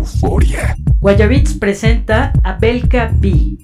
Euforia. 0.00 0.74
Guayabits 0.98 1.52
presenta 1.58 2.32
a 2.42 2.54
Belka 2.54 3.10
B. 3.12 3.59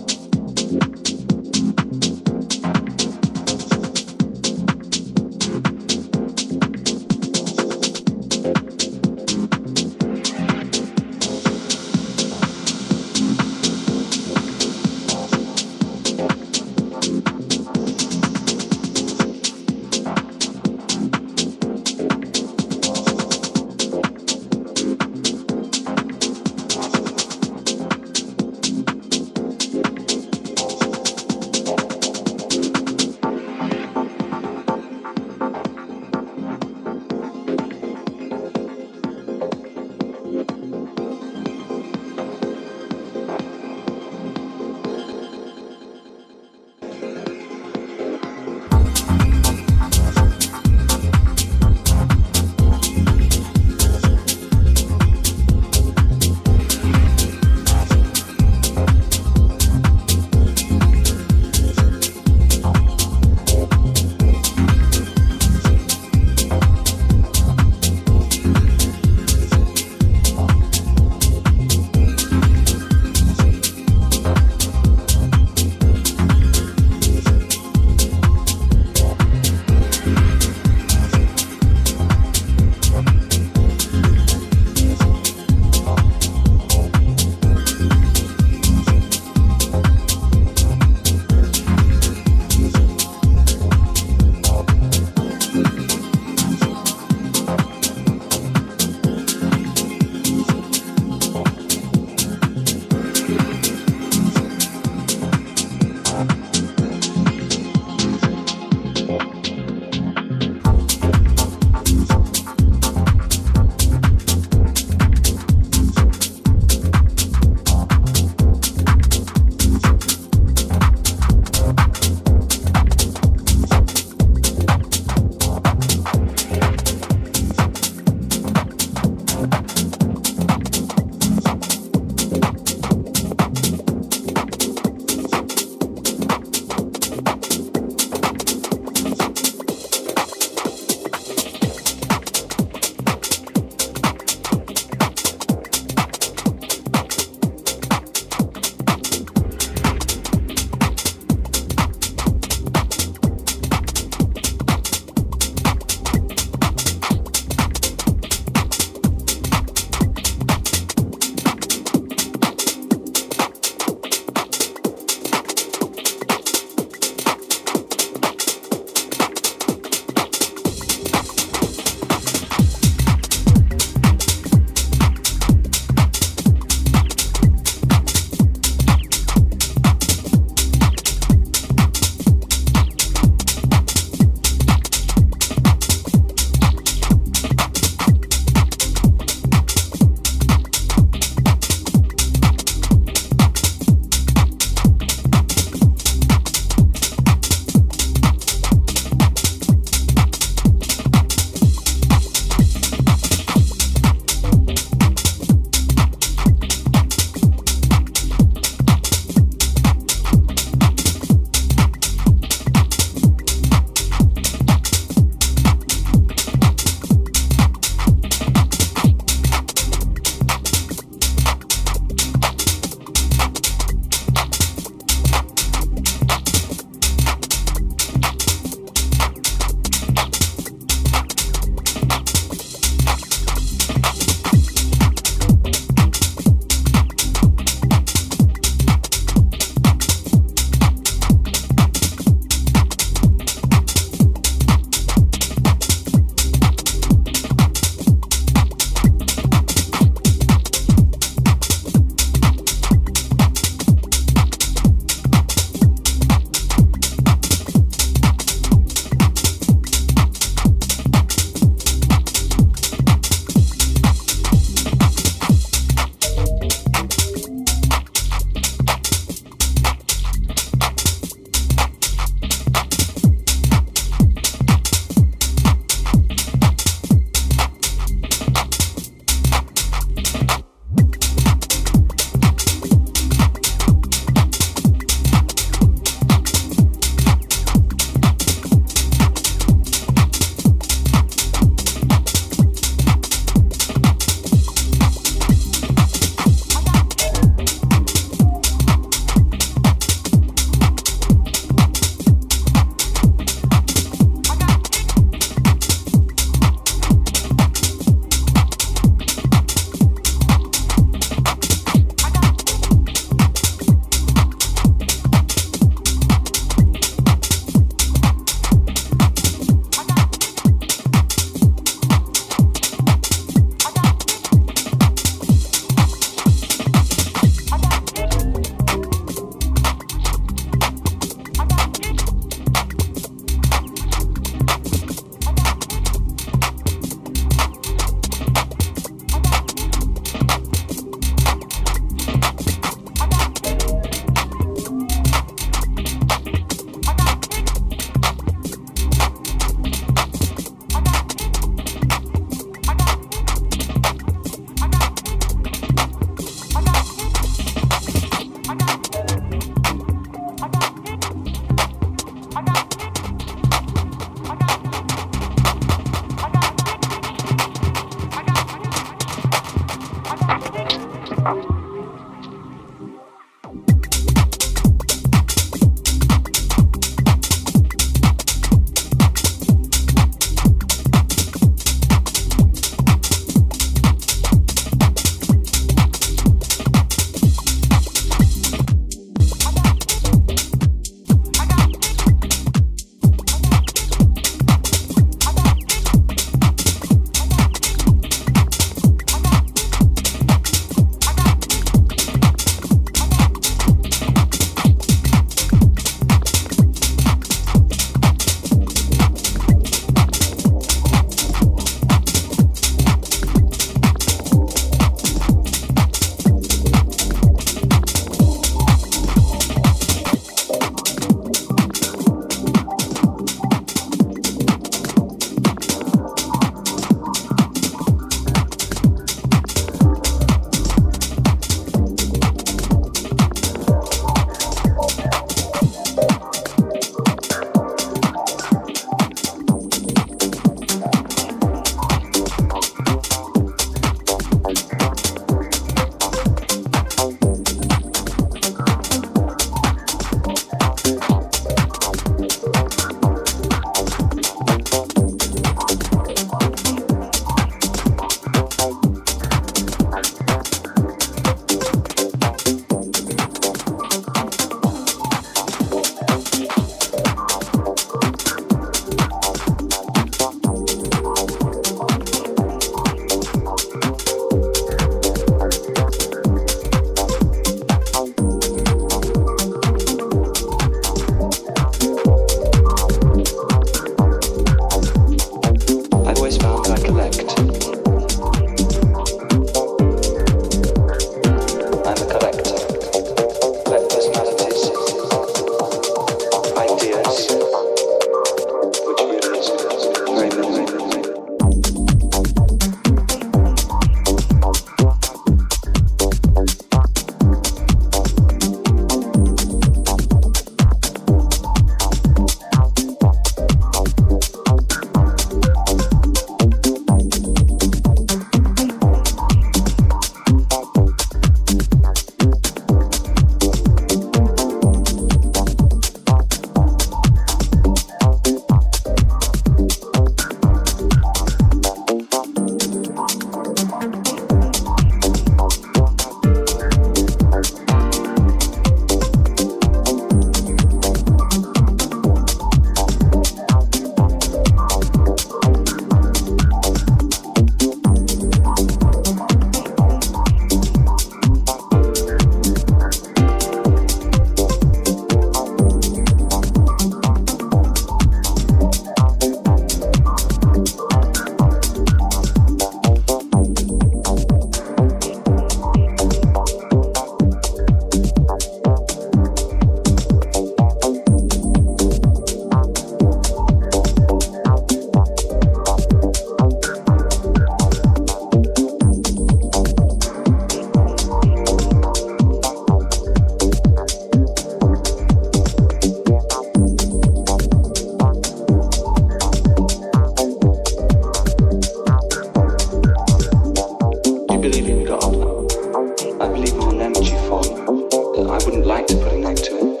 wouldn't 598.71 598.87
like 598.87 599.05
to 599.05 599.17
put 599.17 599.33
a 599.33 599.37
name 599.37 599.53
to 599.53 599.95
it. 599.95 600.00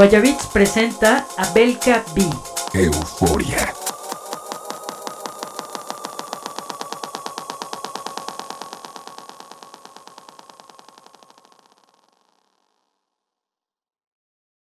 Guayabits 0.00 0.46
presenta 0.46 1.26
a 1.36 1.44
Belka 1.52 2.02
B. 2.14 2.22
Euforia. 2.72 3.79